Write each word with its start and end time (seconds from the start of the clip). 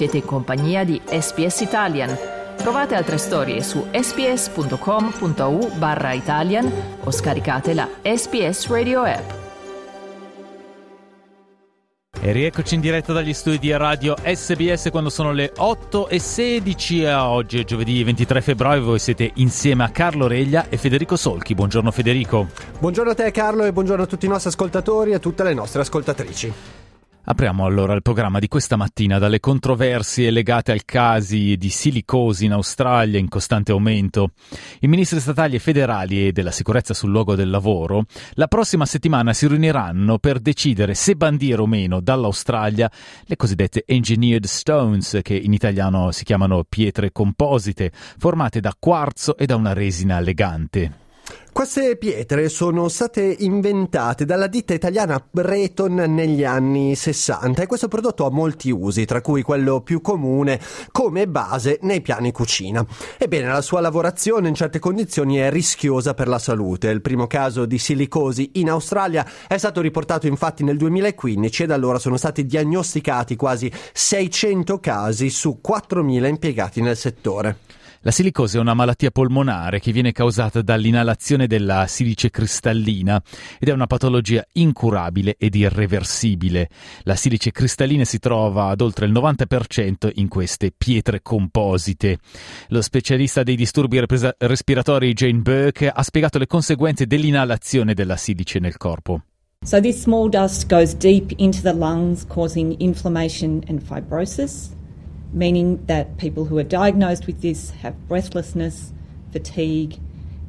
Siete 0.00 0.16
in 0.16 0.24
compagnia 0.24 0.82
di 0.82 0.98
SPS 1.04 1.60
Italian. 1.60 2.16
Trovate 2.56 2.94
altre 2.94 3.18
storie 3.18 3.62
su 3.62 3.84
sps.com.au 3.92 5.72
barra 5.76 6.14
Italian 6.14 6.72
o 7.04 7.10
scaricate 7.10 7.74
la 7.74 7.86
SPS 8.00 8.68
Radio 8.68 9.02
app. 9.02 9.30
E 12.18 12.32
rieccoci 12.32 12.76
in 12.76 12.80
diretta 12.80 13.12
dagli 13.12 13.34
studi 13.34 13.58
di 13.58 13.76
Radio 13.76 14.16
SBS 14.16 14.88
quando 14.90 15.10
sono 15.10 15.32
le 15.32 15.52
8 15.54 16.08
e 16.08 16.18
16 16.18 17.04
oggi 17.04 17.60
è 17.60 17.64
giovedì 17.64 18.02
23 18.02 18.40
febbraio 18.40 18.82
voi 18.82 18.98
siete 18.98 19.30
insieme 19.34 19.84
a 19.84 19.90
Carlo 19.90 20.26
Reglia 20.26 20.70
e 20.70 20.78
Federico 20.78 21.16
Solchi. 21.16 21.54
Buongiorno 21.54 21.90
Federico. 21.90 22.46
Buongiorno 22.78 23.10
a 23.10 23.14
te 23.14 23.30
Carlo 23.32 23.64
e 23.64 23.72
buongiorno 23.74 24.04
a 24.04 24.06
tutti 24.06 24.24
i 24.24 24.30
nostri 24.30 24.48
ascoltatori 24.48 25.10
e 25.10 25.16
a 25.16 25.18
tutte 25.18 25.42
le 25.42 25.52
nostre 25.52 25.82
ascoltatrici. 25.82 26.79
Apriamo 27.30 27.64
allora 27.64 27.92
il 27.92 28.02
programma 28.02 28.40
di 28.40 28.48
questa 28.48 28.74
mattina 28.74 29.18
dalle 29.18 29.38
controversie 29.38 30.32
legate 30.32 30.72
al 30.72 30.84
casi 30.84 31.56
di 31.56 31.68
silicosi 31.68 32.46
in 32.46 32.50
Australia 32.50 33.20
in 33.20 33.28
costante 33.28 33.70
aumento. 33.70 34.32
I 34.80 34.88
ministri 34.88 35.20
statali 35.20 35.54
e 35.54 35.60
federali 35.60 36.26
e 36.26 36.32
della 36.32 36.50
sicurezza 36.50 36.92
sul 36.92 37.12
luogo 37.12 37.36
del 37.36 37.48
lavoro 37.48 38.06
la 38.32 38.48
prossima 38.48 38.84
settimana 38.84 39.32
si 39.32 39.46
riuniranno 39.46 40.18
per 40.18 40.40
decidere 40.40 40.94
se 40.94 41.14
bandire 41.14 41.62
o 41.62 41.68
meno 41.68 42.00
dall'Australia 42.00 42.90
le 43.22 43.36
cosiddette 43.36 43.84
engineered 43.86 44.46
stones, 44.46 45.20
che 45.22 45.36
in 45.36 45.52
italiano 45.52 46.10
si 46.10 46.24
chiamano 46.24 46.64
pietre 46.68 47.12
composite, 47.12 47.92
formate 47.94 48.58
da 48.58 48.74
quarzo 48.76 49.36
e 49.36 49.46
da 49.46 49.54
una 49.54 49.72
resina 49.72 50.18
elegante. 50.18 51.09
Queste 51.52 51.96
pietre 51.96 52.48
sono 52.48 52.88
state 52.88 53.36
inventate 53.40 54.24
dalla 54.24 54.46
ditta 54.46 54.72
italiana 54.72 55.22
Breton 55.30 55.94
negli 55.94 56.44
anni 56.44 56.94
60 56.94 57.62
e 57.62 57.66
questo 57.66 57.88
prodotto 57.88 58.24
ha 58.24 58.30
molti 58.30 58.70
usi, 58.70 59.04
tra 59.04 59.20
cui 59.20 59.42
quello 59.42 59.80
più 59.82 60.00
comune 60.00 60.60
come 60.92 61.26
base 61.26 61.78
nei 61.82 62.00
piani 62.00 62.30
cucina. 62.32 62.86
Ebbene, 63.18 63.48
la 63.48 63.60
sua 63.62 63.80
lavorazione 63.80 64.48
in 64.48 64.54
certe 64.54 64.78
condizioni 64.78 65.36
è 65.36 65.50
rischiosa 65.50 66.14
per 66.14 66.28
la 66.28 66.38
salute. 66.38 66.88
Il 66.88 67.02
primo 67.02 67.26
caso 67.26 67.66
di 67.66 67.78
silicosi 67.78 68.52
in 68.54 68.70
Australia 68.70 69.26
è 69.46 69.58
stato 69.58 69.80
riportato 69.80 70.26
infatti 70.28 70.62
nel 70.62 70.78
2015 70.78 71.64
e 71.64 71.66
da 71.66 71.74
allora 71.74 71.98
sono 71.98 72.16
stati 72.16 72.46
diagnosticati 72.46 73.36
quasi 73.36 73.70
600 73.92 74.78
casi 74.78 75.28
su 75.28 75.60
4.000 75.66 76.26
impiegati 76.26 76.80
nel 76.80 76.96
settore. 76.96 77.79
La 78.02 78.12
silicosi 78.12 78.56
è 78.56 78.60
una 78.60 78.72
malattia 78.72 79.10
polmonare 79.10 79.78
che 79.78 79.92
viene 79.92 80.12
causata 80.12 80.62
dall'inalazione 80.62 81.46
della 81.46 81.86
silice 81.86 82.30
cristallina 82.30 83.22
ed 83.58 83.68
è 83.68 83.72
una 83.72 83.86
patologia 83.86 84.42
incurabile 84.52 85.36
ed 85.36 85.54
irreversibile. 85.54 86.70
La 87.02 87.14
silice 87.14 87.50
cristallina 87.50 88.04
si 88.06 88.18
trova 88.18 88.68
ad 88.68 88.80
oltre 88.80 89.04
il 89.04 89.12
90% 89.12 90.12
in 90.14 90.28
queste 90.28 90.72
pietre 90.74 91.20
composite. 91.20 92.20
Lo 92.68 92.80
specialista 92.80 93.42
dei 93.42 93.56
disturbi 93.56 94.02
respiratori 94.38 95.12
Jane 95.12 95.40
Burke 95.40 95.90
ha 95.90 96.02
spiegato 96.02 96.38
le 96.38 96.46
conseguenze 96.46 97.06
dell'inalazione 97.06 97.92
della 97.92 98.16
silice 98.16 98.60
nel 98.60 98.78
corpo. 98.78 99.24
So 99.62 99.78
this 99.78 100.00
small 100.00 100.30
dust 100.30 100.66
goes 100.70 100.94
deep 100.94 101.34
into 101.36 101.60
the 101.60 101.74
lungs 101.74 102.24
causing 102.26 102.74
inflammation 102.78 103.62
and 103.68 103.82
fibrosis. 103.82 104.78
Meaning 105.32 105.84
that 105.86 106.16
people 106.16 106.44
who 106.44 106.58
are 106.58 106.64
diagnosed 106.64 107.26
with 107.26 107.40
this 107.40 107.70
have 107.82 107.94
breathlessness, 108.08 108.92
fatigue, 109.32 109.98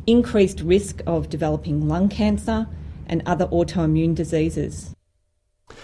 increased 0.05 0.61
risk 0.61 1.01
of 1.05 1.29
developing 1.29 1.87
lung 1.87 2.09
cancer 2.09 2.67
and 3.07 3.21
other 3.25 3.47
autoimmune 3.47 4.15
diseases. 4.15 4.93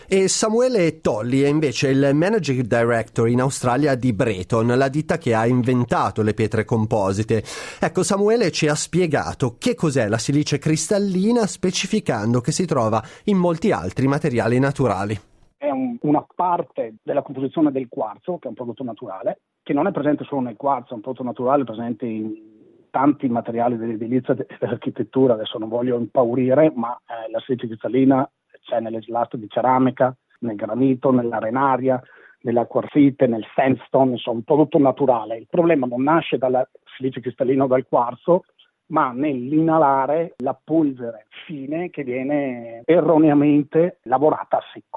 E 0.10 0.28
Samuele 0.28 1.02
Tolli 1.02 1.42
è 1.42 1.48
invece 1.48 1.90
il 1.90 2.12
Managing 2.14 2.62
Director 2.64 3.28
in 3.28 3.42
Australia 3.42 3.96
di 3.96 4.14
Breton, 4.14 4.68
la 4.68 4.88
ditta 4.90 5.18
che 5.18 5.34
ha 5.34 5.46
inventato 5.46 6.22
le 6.22 6.34
pietre 6.34 6.66
composite. 6.66 7.44
Ecco, 7.80 8.04
Samuele 8.04 8.52
ci 8.52 8.68
ha 8.68 8.76
spiegato 8.76 9.56
che 9.58 9.76
cos'è 9.76 10.08
la 10.08 10.18
silice 10.18 10.60
cristallina, 10.60 11.46
specificando 11.46 12.42
che 12.42 12.52
si 12.52 12.66
trova 12.66 13.04
in 13.26 13.38
molti 13.38 13.72
altri 13.72 14.08
materiali 14.08 14.60
naturali 14.60 15.20
è 15.58 15.70
un, 15.70 15.98
una 16.02 16.26
parte 16.36 16.96
della 17.04 17.22
composizione 17.22 17.72
del 17.72 17.88
quarzo, 17.90 18.38
che 18.38 18.46
è 18.46 18.50
un 18.50 18.56
prodotto 18.56 18.84
naturale, 18.84 19.42
che 19.64 19.74
non 19.74 19.88
è 19.88 19.92
presente 19.92 20.24
solo 20.24 20.42
nel 20.42 20.56
quarzo, 20.56 20.92
è 20.92 20.96
un 20.96 21.02
prodotto 21.02 21.24
naturale 21.24 21.64
presente 21.64 22.06
in 22.06 22.56
tanti 22.90 23.28
materiali 23.28 23.78
dell'edilizia 23.78 24.34
e 24.36 24.48
dell'architettura, 24.60 25.34
adesso 25.34 25.58
non 25.58 25.70
voglio 25.70 25.98
impaurire, 25.98 26.72
ma 26.74 26.96
eh, 26.96 27.30
la 27.30 27.40
silice 27.40 27.68
cristallina 27.68 28.30
c'è 28.62 28.80
nelle 28.80 29.02
lastre 29.08 29.40
di 29.40 29.48
ceramica, 29.50 30.16
nel 30.40 30.56
granito, 30.56 31.12
nell'arenaria, 31.12 32.02
nella 32.42 32.66
quarzite, 32.66 33.28
nel 33.28 33.46
sandstone, 33.56 34.12
insomma 34.12 34.38
un 34.38 34.44
prodotto 34.44 34.78
naturale. 34.78 35.38
Il 35.38 35.48
problema 35.50 35.86
non 35.86 36.04
nasce 36.04 36.38
dalla 36.38 36.68
silice 36.96 37.20
cristallina 37.20 37.64
o 37.64 37.68
dal 37.68 37.88
quarzo, 37.88 38.44
ma 38.88 39.12
nell'inalare 39.12 40.36
la 40.38 40.58
polvere 40.62 41.28
fine 41.46 41.90
che 41.90 42.04
viene 42.04 42.82
erroneamente 42.86 44.00
lavorata 44.04 44.58
a 44.58 44.64
secco. 44.74 44.97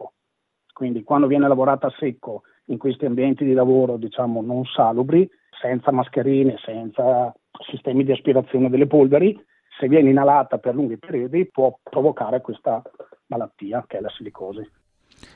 Quindi 0.80 1.02
quando 1.02 1.26
viene 1.26 1.46
lavorata 1.46 1.88
a 1.88 1.94
secco 1.98 2.44
in 2.68 2.78
questi 2.78 3.04
ambienti 3.04 3.44
di 3.44 3.52
lavoro 3.52 3.98
diciamo 3.98 4.41
non 4.41 4.64
salubri, 4.64 5.28
senza 5.60 5.92
mascherine, 5.92 6.56
senza 6.64 7.34
sistemi 7.70 8.02
di 8.02 8.12
aspirazione 8.12 8.70
delle 8.70 8.86
polveri, 8.86 9.38
se 9.78 9.88
viene 9.88 10.08
inalata 10.08 10.56
per 10.56 10.74
lunghi 10.74 10.96
periodi 10.96 11.44
può 11.52 11.78
provocare 11.82 12.41
questa 12.41 12.80
malattia 13.26 13.84
che 13.86 13.98
è 13.98 14.00
la 14.00 14.08
silicosi. 14.08 14.66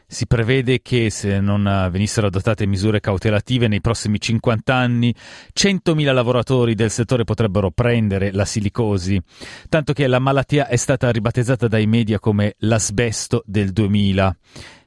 Si 0.06 0.26
prevede 0.26 0.80
che 0.80 1.10
se 1.10 1.40
non 1.40 1.88
venissero 1.90 2.28
adottate 2.28 2.64
misure 2.64 3.00
cautelative 3.00 3.68
nei 3.68 3.82
prossimi 3.82 4.18
50 4.18 4.74
anni 4.74 5.14
100.000 5.14 6.14
lavoratori 6.14 6.74
del 6.74 6.88
settore 6.88 7.24
potrebbero 7.24 7.70
prendere 7.70 8.32
la 8.32 8.46
silicosi, 8.46 9.20
tanto 9.68 9.92
che 9.92 10.06
la 10.06 10.20
malattia 10.20 10.68
è 10.68 10.76
stata 10.76 11.10
ribattezzata 11.10 11.68
dai 11.68 11.86
media 11.86 12.18
come 12.18 12.54
l'asbesto 12.60 13.42
del 13.44 13.72
2000. 13.72 14.36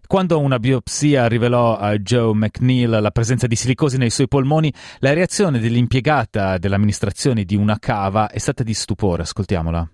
Quando 0.07 0.39
una 0.39 0.57
biopsia 0.57 1.27
rivelò 1.27 1.75
a 1.75 1.97
Joe 1.97 2.33
McNeil 2.33 2.89
la 3.01 3.11
presenza 3.11 3.45
di 3.45 3.57
silicosi 3.57 3.97
nei 3.97 4.09
suoi 4.09 4.29
polmoni, 4.29 4.73
la 4.99 5.11
reazione 5.11 5.59
dell'impiegata 5.59 6.57
dell'amministrazione 6.57 7.43
di 7.43 7.57
una 7.57 7.77
cava 7.77 8.29
è 8.29 8.37
stata 8.37 8.63
di 8.63 8.73
stupore. 8.73 9.23
Ascoltiamola. 9.23 9.89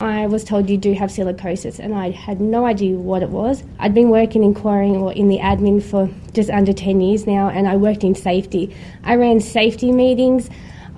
I 0.00 0.24
was 0.26 0.44
told 0.44 0.70
you 0.70 0.78
do 0.78 0.94
have 0.94 1.10
silicosis, 1.10 1.78
and 1.78 1.92
I 1.92 2.10
had 2.10 2.40
no 2.40 2.64
idea 2.64 2.96
what 2.96 3.20
it 3.20 3.28
was. 3.28 3.62
I'd 3.78 3.92
been 3.92 4.08
working 4.08 4.42
in 4.42 4.54
quarrying 4.54 4.96
or 4.96 5.12
in 5.12 5.28
the 5.28 5.40
admin 5.40 5.82
for 5.82 6.08
just 6.32 6.48
under 6.48 6.72
10 6.72 7.02
years 7.02 7.26
now, 7.26 7.50
and 7.50 7.68
I 7.68 7.76
worked 7.76 8.04
in 8.04 8.14
safety. 8.14 8.74
I 9.04 9.16
ran 9.16 9.40
safety 9.40 9.92
meetings. 9.92 10.48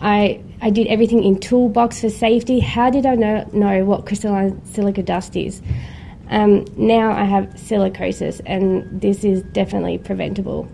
I, 0.01 0.41
I 0.63 0.71
did 0.71 0.87
everything 0.87 1.25
in 1.25 1.41
toolbox 1.41 2.01
for 2.01 2.11
safety. 2.11 2.61
How 2.61 2.91
did 2.91 3.07
I 3.07 3.17
know, 3.17 3.45
know 3.53 3.85
what 3.85 4.07
crystalline 4.07 4.65
silica 4.67 5.03
dust 5.03 5.35
is? 5.35 5.61
Um, 6.31 6.65
now 6.77 7.11
I 7.11 7.25
have 7.25 7.49
silicosis 7.57 8.41
and 8.47 8.85
this 9.01 9.25
is 9.25 9.43
definitely 9.53 9.99
preventable. 9.99 10.69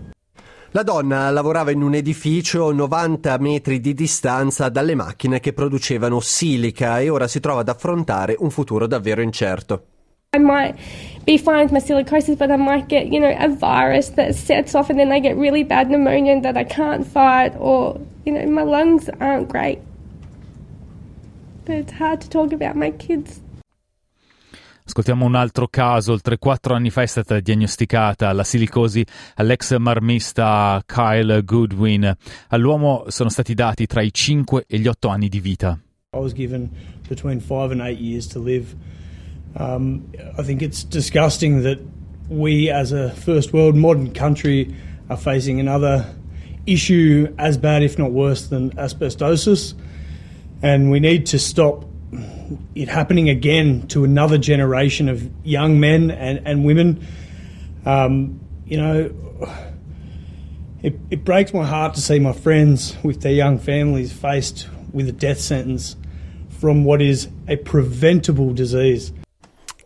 La 0.71 0.83
donna 0.83 1.31
lavorava 1.31 1.71
in 1.71 1.81
un 1.81 1.95
edificio 1.95 2.71
90 2.71 3.37
metri 3.39 3.79
di 3.79 3.95
distanza 3.95 4.69
dalle 4.69 4.93
macchine 4.93 5.39
che 5.39 5.53
producevano 5.53 6.19
silica 6.19 6.99
e 6.99 7.09
ora 7.09 7.27
si 7.27 7.39
trova 7.39 7.61
ad 7.61 7.69
affrontare 7.69 8.35
un 8.37 8.51
futuro 8.51 8.85
davvero 8.85 9.21
incerto. 9.21 9.85
I 10.35 10.39
might 10.39 10.75
be 11.25 11.37
fine 11.37 11.63
with 11.63 11.71
my 11.71 11.79
silicosis, 11.79 12.37
but 12.37 12.51
I 12.51 12.57
might 12.57 12.87
get, 12.87 13.07
you 13.07 13.19
know, 13.19 13.33
a 13.39 13.47
virus 13.47 14.09
that 14.15 14.35
sets 14.35 14.75
off 14.75 14.89
and 14.89 14.99
then 14.99 15.11
I 15.11 15.19
get 15.19 15.35
really 15.35 15.63
bad 15.63 15.89
pneumonia 15.89 16.39
that 16.41 16.57
I 16.57 16.65
can't 16.65 17.07
fight, 17.07 17.55
or, 17.57 17.99
you 18.25 18.33
know, 18.33 18.45
my 18.45 18.63
lungs 18.63 19.09
aren't 19.19 19.47
great. 19.49 19.79
But 21.65 21.77
it's 21.77 21.93
hard 21.93 22.21
to 22.21 22.29
talk 22.29 22.51
about 22.51 22.75
my 22.75 22.91
kids. 22.91 23.41
Ascoltiamo 24.87 25.25
un 25.25 25.35
altro 25.35 25.67
caso. 25.67 26.13
Oltre 26.13 26.37
quattro 26.37 26.73
anni 26.73 26.89
fa 26.89 27.01
è 27.01 27.05
stata 27.05 27.41
diagnosticata 27.41 28.31
la 28.31 28.45
silicosi 28.45 29.05
all'ex 29.35 29.75
marmista 29.77 30.81
Kyle 30.85 31.43
Goodwin. 31.43 32.15
All'uomo 32.47 33.03
sono 33.09 33.27
stati 33.27 33.53
dati 33.53 33.85
tra 33.85 34.01
i 34.01 34.13
5 34.13 34.63
e 34.65 34.79
gli 34.79 34.87
8 34.87 35.09
anni 35.09 35.27
di 35.27 35.41
vita. 35.41 35.77
I 36.13 36.17
was 36.17 36.33
given 36.33 36.69
between 37.09 37.41
5 37.41 37.73
and 37.73 37.81
8 37.81 37.99
years 37.99 38.27
to 38.27 38.39
live. 38.41 38.73
Um, 39.59 40.05
I 40.37 40.43
think 40.43 40.61
it's 40.61 40.85
disgusting 40.85 41.63
that 41.63 41.79
we 42.29 42.71
as 42.71 42.93
a 42.93 43.09
first 43.09 43.51
world 43.51 43.75
modern 43.75 44.13
country 44.13 44.73
are 45.09 45.19
facing 45.19 45.59
another 45.59 46.05
issue 46.65 47.27
as 47.37 47.57
bad 47.57 47.83
if 47.83 47.97
not 47.97 48.11
worse 48.11 48.47
than 48.47 48.71
asbestosis 48.77 49.73
and 50.61 50.89
we 50.89 50.99
need 50.99 51.25
to 51.25 51.37
stop 51.37 51.85
it 52.75 52.87
happening 52.87 53.29
again 53.29 53.87
to 53.87 54.03
another 54.03 54.37
generation 54.37 55.09
of 55.09 55.29
young 55.45 55.79
men 55.79 56.11
and, 56.11 56.41
and 56.45 56.65
women. 56.65 57.05
Um, 57.85 58.39
you 58.65 58.77
know, 58.77 59.15
it, 60.81 60.99
it 61.09 61.25
breaks 61.25 61.53
my 61.53 61.65
heart 61.65 61.95
to 61.95 62.01
see 62.01 62.19
my 62.19 62.33
friends 62.33 62.95
with 63.03 63.21
their 63.21 63.31
young 63.31 63.59
families 63.59 64.13
faced 64.13 64.67
with 64.91 65.07
a 65.07 65.11
death 65.11 65.39
sentence 65.39 65.95
from 66.49 66.83
what 66.83 67.01
is 67.01 67.27
a 67.47 67.55
preventable 67.55 68.53
disease. 68.53 69.11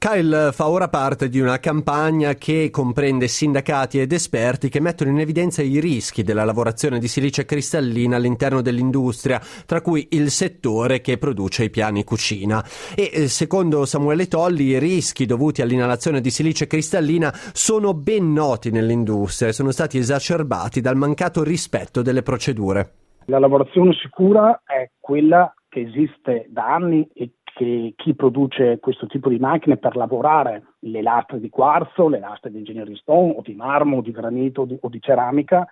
Kyle 0.04 0.50
fa 0.52 0.68
ora 0.68 0.88
parte 0.88 1.30
di 1.30 1.40
una 1.40 1.60
campagna 1.60 2.34
che 2.34 2.72
comprende 2.72 3.28
sindacati 3.28 4.00
ed 4.00 4.12
esperti 4.14 4.68
che 4.68 4.80
mettono 4.80 5.12
in 5.12 5.20
evidenza 5.20 5.62
i 5.62 5.80
rischi 5.80 6.24
della 6.24 6.44
lavorazione 6.44 6.98
di 6.98 7.08
silice 7.08 7.46
cristallina 7.46 8.16
all'interno 8.16 8.64
dell'industria, 8.64 9.40
tra 9.64 9.80
cui 9.82 10.08
il 10.14 10.32
settore 10.32 11.02
che 11.02 11.20
produce 11.20 11.66
i 11.66 11.70
piani 11.70 12.04
cucina. 12.04 12.66
E 12.96 13.12
eh, 13.14 13.28
secondo 13.28 13.86
Samuele 13.86 14.28
Tolli 14.28 14.70
i 14.70 14.80
rischi 14.80 15.28
dovuti 15.28 15.62
all'inalazione 15.62 16.20
di 16.20 16.32
silice 16.32 16.66
cristallina 16.66 17.32
sono 17.54 17.94
ben 17.94 18.34
noti 18.34 18.72
nell'industria 18.72 19.50
e 19.50 19.54
sono 19.54 19.70
stati 19.70 20.00
esacerbati 20.00 20.82
dal 20.82 20.96
mancato 20.96 21.44
rispetto 21.44 22.02
delle 22.02 22.24
procedure. 22.24 22.94
La 23.26 23.38
lavorazione 23.38 23.94
sicura 24.02 24.64
è 24.66 24.90
quella 25.00 25.54
che 25.70 25.82
esiste 25.82 26.48
da 26.50 26.74
anni 26.74 27.08
e 27.14 27.36
che 27.54 27.94
chi 27.96 28.14
produce 28.16 28.80
questo 28.80 29.08
tipo 29.08 29.30
di 29.30 29.38
macchine 29.38 29.78
per 29.78 29.96
lavorare 29.96 30.76
le 30.80 31.02
lastre 31.02 31.40
di 31.40 31.50
quarzo, 31.50 32.08
le 32.08 32.20
lastre 32.20 32.52
di 32.52 32.58
engineering 32.58 32.98
stone 32.98 33.34
o 33.36 33.42
di 33.42 33.54
marmo 33.54 33.98
o 33.98 34.02
di 34.02 34.12
granito 34.12 34.62
o 34.62 34.66
di, 34.66 34.78
o 34.80 34.90
di 34.90 35.02
ceramica 35.02 35.68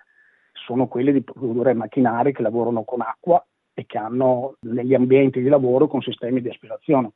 sono 0.52 0.88
quelle 0.88 1.12
di 1.12 1.22
produrre 1.22 1.74
macchinari 1.74 2.32
che 2.32 2.42
lavorano 2.42 2.84
con 2.84 3.00
acqua 3.00 3.44
e 3.72 3.86
che 3.86 3.98
hanno 3.98 4.56
negli 4.60 4.94
ambienti 4.94 5.40
di 5.40 5.48
lavoro 5.48 5.86
con 5.86 6.02
sistemi 6.02 6.40
di 6.40 6.48
aspirazione. 6.48 7.12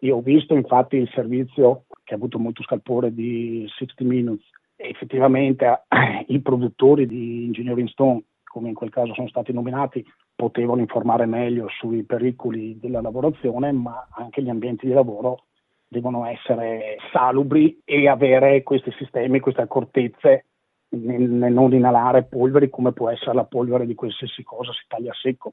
Io 0.00 0.16
ho 0.16 0.20
visto 0.20 0.54
infatti 0.54 0.96
il 0.96 1.10
servizio 1.14 1.84
che 2.04 2.14
ha 2.14 2.16
avuto 2.16 2.38
molto 2.38 2.62
scalpore 2.62 3.12
di 3.12 3.66
60 3.76 4.04
Minutes 4.04 4.46
effettivamente 4.76 5.84
i 6.28 6.40
produttori 6.40 7.06
di 7.06 7.44
Engineering 7.46 7.88
Stone 7.88 8.22
come 8.56 8.68
in 8.68 8.74
quel 8.74 8.88
caso 8.88 9.12
sono 9.12 9.28
stati 9.28 9.52
nominati, 9.52 10.02
potevano 10.34 10.80
informare 10.80 11.26
meglio 11.26 11.68
sui 11.68 12.04
pericoli 12.04 12.78
della 12.80 13.02
lavorazione, 13.02 13.70
ma 13.70 14.08
anche 14.12 14.42
gli 14.42 14.48
ambienti 14.48 14.86
di 14.86 14.94
lavoro 14.94 15.44
devono 15.86 16.24
essere 16.24 16.96
salubri 17.12 17.82
e 17.84 18.08
avere 18.08 18.62
questi 18.62 18.90
sistemi, 18.92 19.40
queste 19.40 19.60
accortezze 19.60 20.46
nel, 20.88 21.52
non 21.52 21.74
inalare 21.74 22.24
polveri 22.24 22.70
come 22.70 22.92
può 22.92 23.10
essere 23.10 23.34
la 23.34 23.44
polvere 23.44 23.84
di 23.84 23.94
qualsiasi 23.94 24.42
cosa 24.42 24.72
si 24.72 24.86
taglia 24.88 25.12
secco. 25.12 25.52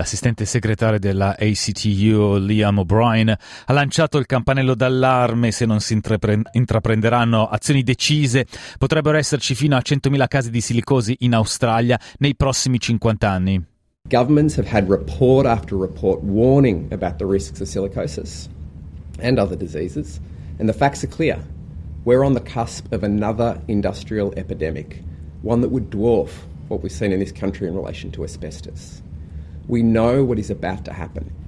L'assistente 0.00 0.46
segretario 0.46 0.98
della 0.98 1.36
ACTU, 1.38 2.38
Liam 2.38 2.78
O'Brien, 2.78 3.28
ha 3.28 3.72
lanciato 3.74 4.16
il 4.16 4.24
campanello 4.24 4.74
d'allarme 4.74 5.50
se 5.50 5.66
non 5.66 5.80
si 5.80 5.92
intraprenderanno 5.92 7.46
azioni 7.46 7.82
decise. 7.82 8.46
Potrebbero 8.78 9.18
esserci 9.18 9.54
fino 9.54 9.76
a 9.76 9.82
100.000 9.84 10.26
casi 10.26 10.48
di 10.48 10.62
silicosi 10.62 11.16
in 11.18 11.34
Australia 11.34 12.00
nei 12.16 12.34
prossimi 12.34 12.78
50 12.78 13.28
anni. 13.28 13.62
Governments 14.08 14.56
have 14.56 14.66
had 14.74 14.88
report 14.88 15.44
after 15.44 15.76
report 15.76 16.22
warning 16.22 16.90
about 16.90 17.18
the 17.18 17.26
risks 17.26 17.60
of 17.60 17.68
silicosis 17.68 18.48
and 19.20 19.38
other 19.38 19.54
diseases, 19.54 20.18
and 20.58 20.66
the 20.66 20.74
facts 20.74 21.04
are 21.04 21.14
clear. 21.14 21.36
We're 22.04 22.24
on 22.24 22.32
the 22.32 22.40
cusp 22.40 22.90
of 22.90 23.02
another 23.02 23.60
industrial 23.66 24.32
epidemic, 24.38 25.02
one 25.42 25.60
that 25.60 25.68
would 25.68 25.90
dwarf 25.90 26.30
what 26.68 26.82
we've 26.82 26.90
seen 26.90 27.12
in 27.12 27.20
this 27.20 27.32
country 27.32 27.68
in 27.68 27.74
relation 27.74 28.10
to 28.12 28.24
asbestos. 28.24 29.02
We 29.66 29.82
know 29.82 30.24
what 30.24 30.38
is 30.38 30.50
about 30.50 30.82
to 30.84 30.92
happen. 30.92 31.40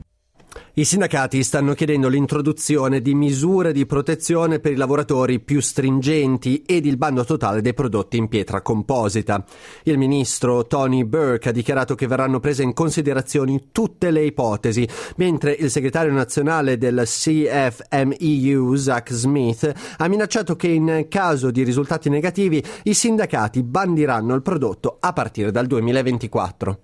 I 0.75 0.85
sindacati 0.85 1.43
stanno 1.43 1.75
chiedendo 1.75 2.09
l'introduzione 2.09 3.03
di 3.03 3.15
misure 3.15 3.75
di 3.75 3.85
protezione 3.85 4.59
per 4.59 4.73
i 4.73 4.77
lavoratori 4.77 5.39
più 5.39 5.61
stringenti 5.61 6.63
ed 6.65 6.87
il 6.87 6.97
bando 6.97 7.27
totale 7.27 7.61
dei 7.61 7.75
prodotti 7.75 8.17
in 8.17 8.29
pietra 8.29 8.63
composita. 8.63 9.45
Il 9.83 9.99
ministro 9.99 10.67
Tony 10.67 11.05
Burke 11.05 11.51
ha 11.51 11.53
dichiarato 11.53 11.95
che 11.95 12.07
verranno 12.07 12.41
prese 12.41 12.63
in 12.63 12.73
considerazione 12.73 13.65
tutte 13.71 14.11
le 14.11 14.25
ipotesi, 14.25 14.89
mentre 15.17 15.53
il 15.53 15.71
segretario 15.71 16.13
nazionale 16.13 16.79
del 16.79 17.03
CFMEU, 17.05 18.75
Zach 18.75 19.13
Smith, 19.13 19.71
ha 19.99 20.09
minacciato 20.09 20.57
che 20.57 20.69
in 20.69 21.05
caso 21.11 21.51
di 21.51 21.65
risultati 21.65 22.09
negativi 22.09 22.65
i 22.85 22.95
sindacati 22.95 23.63
bandiranno 23.63 24.35
il 24.35 24.41
prodotto 24.41 24.97
a 25.01 25.13
partire 25.13 25.51
dal 25.51 25.67
2024. 25.67 26.79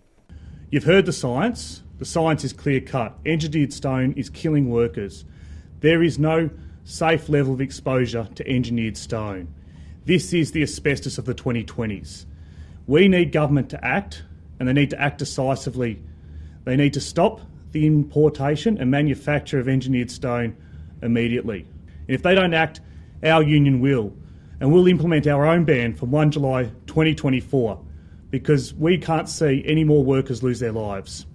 You've 0.71 0.85
heard 0.85 1.07
the 1.07 1.15
science. 1.15 1.83
The 1.99 2.05
science 2.05 2.45
is 2.45 2.53
clear 2.53 2.83
cut. 2.83 3.17
Engineered 3.25 3.73
stone 3.73 4.13
is 4.19 4.29
killing 4.29 4.69
workers. 4.69 5.25
There 5.81 6.03
is 6.03 6.19
no 6.19 6.51
safe 6.85 7.31
level 7.31 7.55
of 7.55 7.63
exposure 7.63 8.29
to 8.35 8.47
engineered 8.47 8.99
stone. 8.99 9.49
This 10.05 10.35
is 10.35 10.53
the 10.53 10.63
asbestos 10.63 11.17
of 11.17 11.25
the 11.25 11.35
2020s. 11.35 12.27
We 12.87 13.09
need 13.09 13.33
government 13.33 13.71
to 13.71 13.83
act, 13.83 14.23
and 14.59 14.69
they 14.69 14.75
need 14.75 14.91
to 14.91 15.01
act 15.01 15.19
decisively. 15.19 16.03
They 16.65 16.77
need 16.77 16.93
to 16.93 17.01
stop 17.01 17.41
the 17.73 17.87
importation 17.87 18.77
and 18.77 18.91
manufacture 18.91 19.59
of 19.59 19.69
engineered 19.69 20.11
stone 20.11 20.55
immediately. 21.01 21.61
And 22.07 22.15
if 22.15 22.23
they 22.23 22.35
don't 22.35 22.53
act, 22.53 22.83
our 23.23 23.43
union 23.43 23.81
will, 23.81 24.13
and 24.61 24.71
we'll 24.71 24.87
implement 24.87 25.27
our 25.27 25.47
own 25.47 25.65
ban 25.65 25.95
from 25.95 26.11
1 26.11 26.33
July 26.33 26.65
2024 26.87 27.81
because 28.31 28.75
we 28.79 28.99
can't 28.99 29.29
see 29.29 29.65
any 29.67 29.85
more 29.85 30.03
workers 30.03 30.43
lose 30.43 30.59
their 30.59 30.75
lives. 30.75 31.27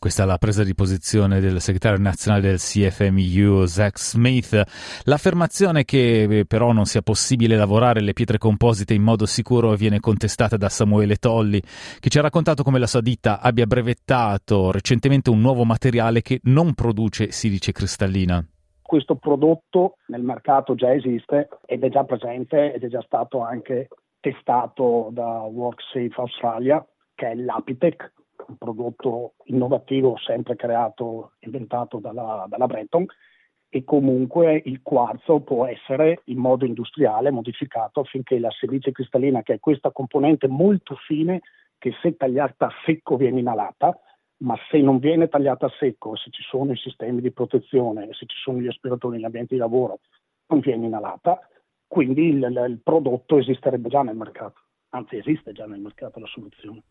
Questa 0.00 0.22
è 0.22 0.26
la 0.26 0.38
presa 0.38 0.64
di 0.64 0.74
posizione 0.74 1.40
del 1.40 1.60
segretario 1.60 1.98
nazionale 1.98 2.48
del 2.48 2.56
CFMU, 2.58 3.66
Zach 3.66 3.98
Smith. 3.98 4.62
L'affermazione 5.04 5.84
che 5.84 6.22
eh, 6.22 6.46
però 6.46 6.72
non 6.72 6.86
sia 6.86 7.02
possibile 7.02 7.54
lavorare 7.54 8.00
le 8.00 8.14
pietre 8.14 8.38
composite 8.38 8.94
in 8.94 9.02
modo 9.02 9.26
sicuro 9.26 9.74
viene 9.74 10.00
contestata 10.00 10.56
da 10.56 10.70
Samuele 10.70 11.16
Tolli, 11.16 11.60
che 12.00 12.08
ci 12.08 12.18
ha 12.18 12.22
raccontato 12.22 12.62
come 12.62 12.78
la 12.78 12.86
sua 12.86 13.02
ditta 13.02 13.40
abbia 13.40 13.66
brevettato 13.66 14.70
recentemente 14.70 15.28
un 15.28 15.40
nuovo 15.42 15.64
materiale 15.64 16.22
che 16.22 16.40
non 16.44 16.72
produce 16.72 17.30
silice 17.30 17.72
cristallina 17.72 18.42
questo 18.90 19.14
prodotto 19.14 19.98
nel 20.06 20.22
mercato 20.22 20.74
già 20.74 20.92
esiste 20.92 21.48
ed 21.64 21.84
è 21.84 21.88
già 21.90 22.02
presente 22.02 22.74
ed 22.74 22.82
è 22.82 22.88
già 22.88 23.00
stato 23.02 23.40
anche 23.40 23.86
testato 24.20 25.08
da 25.12 25.40
WorkSafe 25.42 26.20
Australia, 26.20 26.86
che 27.14 27.30
è 27.30 27.34
l'Apitec, 27.34 28.12
un 28.48 28.56
prodotto 28.56 29.34
innovativo 29.44 30.16
sempre 30.18 30.56
creato, 30.56 31.32
inventato 31.40 31.98
dalla, 31.98 32.46
dalla 32.48 32.66
Breton, 32.66 33.06
e 33.72 33.84
comunque 33.84 34.60
il 34.64 34.82
quarzo 34.82 35.40
può 35.40 35.64
essere 35.64 36.22
in 36.24 36.38
modo 36.38 36.64
industriale 36.64 37.30
modificato 37.30 38.00
affinché 38.00 38.38
la 38.38 38.50
silice 38.50 38.90
cristallina, 38.90 39.42
che 39.42 39.54
è 39.54 39.60
questa 39.60 39.92
componente 39.92 40.48
molto 40.48 40.96
fine 40.96 41.40
che 41.78 41.92
se 42.02 42.16
tagliata 42.16 42.66
a 42.66 42.72
secco 42.84 43.16
viene 43.16 43.38
inalata, 43.40 43.96
ma 44.38 44.56
se 44.70 44.80
non 44.80 44.98
viene 44.98 45.28
tagliata 45.28 45.66
a 45.66 45.72
secco, 45.78 46.16
se 46.16 46.30
ci 46.30 46.42
sono 46.42 46.72
i 46.72 46.76
sistemi 46.76 47.20
di 47.20 47.30
protezione, 47.30 48.08
se 48.12 48.26
ci 48.26 48.36
sono 48.42 48.58
gli 48.58 48.66
aspiratori 48.66 49.16
negli 49.16 49.24
ambienti 49.24 49.54
di 49.54 49.60
lavoro, 49.60 50.00
non 50.48 50.60
viene 50.60 50.86
inalata, 50.86 51.38
quindi 51.90 52.28
il, 52.28 52.36
il 52.36 52.78
prodotto 52.84 53.36
esisterebbe 53.36 53.88
già 53.88 54.02
nel 54.02 54.14
mercato, 54.14 54.60
anzi 54.90 55.16
esiste 55.16 55.50
già 55.50 55.66
nel 55.66 55.80
mercato 55.80 56.20
la 56.20 56.28
soluzione. 56.28 56.84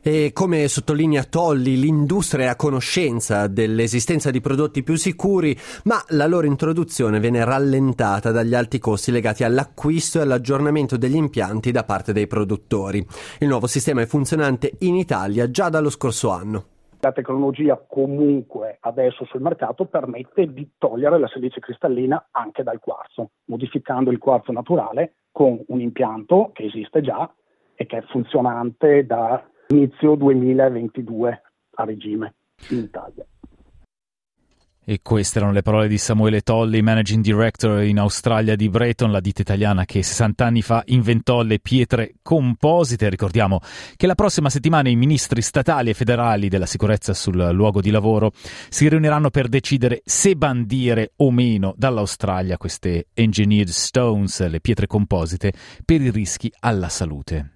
E 0.00 0.30
come 0.32 0.66
sottolinea 0.66 1.24
Tolli, 1.24 1.78
l'industria 1.78 2.46
è 2.46 2.48
a 2.48 2.56
conoscenza 2.56 3.48
dell'esistenza 3.48 4.30
di 4.30 4.40
prodotti 4.40 4.82
più 4.82 4.94
sicuri, 4.96 5.54
ma 5.84 6.02
la 6.08 6.26
loro 6.26 6.46
introduzione 6.46 7.20
viene 7.20 7.44
rallentata 7.44 8.30
dagli 8.30 8.54
alti 8.54 8.78
costi 8.78 9.10
legati 9.10 9.44
all'acquisto 9.44 10.20
e 10.20 10.22
all'aggiornamento 10.22 10.96
degli 10.96 11.16
impianti 11.16 11.70
da 11.70 11.84
parte 11.84 12.14
dei 12.14 12.26
produttori. 12.26 13.06
Il 13.40 13.48
nuovo 13.48 13.66
sistema 13.66 14.00
è 14.00 14.06
funzionante 14.06 14.72
in 14.78 14.94
Italia 14.94 15.50
già 15.50 15.68
dallo 15.68 15.90
scorso 15.90 16.30
anno. 16.30 16.75
La 17.06 17.12
tecnologia 17.12 17.76
comunque 17.76 18.78
adesso 18.80 19.24
sul 19.26 19.40
mercato 19.40 19.84
permette 19.84 20.52
di 20.52 20.72
togliere 20.76 21.20
la 21.20 21.28
silice 21.28 21.60
cristallina 21.60 22.30
anche 22.32 22.64
dal 22.64 22.80
quarzo, 22.80 23.30
modificando 23.44 24.10
il 24.10 24.18
quarzo 24.18 24.50
naturale 24.50 25.14
con 25.30 25.62
un 25.68 25.80
impianto 25.80 26.50
che 26.52 26.64
esiste 26.64 27.02
già 27.02 27.32
e 27.76 27.86
che 27.86 27.98
è 27.98 28.02
funzionante 28.08 29.06
da 29.06 29.40
inizio 29.68 30.16
2022 30.16 31.42
a 31.76 31.84
regime 31.84 32.34
in 32.70 32.78
Italia. 32.78 33.24
E 34.88 35.00
queste 35.02 35.38
erano 35.38 35.52
le 35.52 35.62
parole 35.62 35.88
di 35.88 35.98
Samuele 35.98 36.42
Tolli, 36.42 36.80
managing 36.80 37.20
director 37.20 37.82
in 37.82 37.98
Australia 37.98 38.54
di 38.54 38.68
Breton, 38.68 39.10
la 39.10 39.18
ditta 39.18 39.40
italiana 39.40 39.84
che 39.84 40.00
60 40.00 40.44
anni 40.44 40.62
fa 40.62 40.84
inventò 40.86 41.42
le 41.42 41.58
pietre 41.58 42.14
composite. 42.22 43.08
Ricordiamo 43.08 43.58
che 43.96 44.06
la 44.06 44.14
prossima 44.14 44.48
settimana 44.48 44.88
i 44.88 44.94
ministri 44.94 45.42
statali 45.42 45.90
e 45.90 45.94
federali 45.94 46.48
della 46.48 46.66
sicurezza 46.66 47.14
sul 47.14 47.50
luogo 47.50 47.80
di 47.80 47.90
lavoro 47.90 48.30
si 48.68 48.88
riuniranno 48.88 49.30
per 49.30 49.48
decidere 49.48 50.02
se 50.04 50.36
bandire 50.36 51.14
o 51.16 51.32
meno 51.32 51.74
dall'Australia 51.76 52.56
queste 52.56 53.08
engineered 53.12 53.70
stones, 53.70 54.46
le 54.46 54.60
pietre 54.60 54.86
composite, 54.86 55.52
per 55.84 56.00
i 56.00 56.12
rischi 56.12 56.52
alla 56.60 56.88
salute. 56.88 57.55